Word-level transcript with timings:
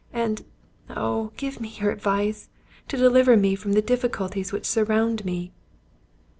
And, 0.13 0.43
oh! 0.89 1.31
give 1.37 1.61
me 1.61 1.69
your 1.79 1.91
advice, 1.91 2.49
to 2.87 2.97
deliver 2.97 3.37
me 3.37 3.53
from 3.53 3.73
the 3.73 3.83
difficulties 3.83 4.51
which 4.51 4.65
surround 4.65 5.23
me." 5.25 5.51